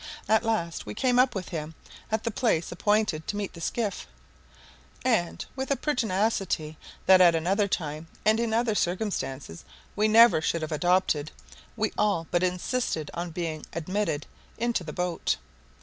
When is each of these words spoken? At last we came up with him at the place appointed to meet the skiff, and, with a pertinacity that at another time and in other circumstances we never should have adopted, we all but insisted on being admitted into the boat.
At 0.27 0.43
last 0.43 0.87
we 0.87 0.95
came 0.95 1.19
up 1.19 1.35
with 1.35 1.49
him 1.49 1.75
at 2.11 2.23
the 2.23 2.31
place 2.31 2.71
appointed 2.71 3.27
to 3.27 3.35
meet 3.35 3.53
the 3.53 3.61
skiff, 3.61 4.07
and, 5.05 5.45
with 5.55 5.69
a 5.69 5.75
pertinacity 5.75 6.75
that 7.05 7.21
at 7.21 7.35
another 7.35 7.67
time 7.67 8.07
and 8.25 8.39
in 8.39 8.51
other 8.51 8.73
circumstances 8.73 9.63
we 9.95 10.07
never 10.07 10.41
should 10.41 10.63
have 10.63 10.71
adopted, 10.71 11.29
we 11.77 11.93
all 11.99 12.25
but 12.31 12.41
insisted 12.41 13.11
on 13.13 13.29
being 13.29 13.63
admitted 13.73 14.25
into 14.57 14.83
the 14.83 14.91
boat. 14.91 15.35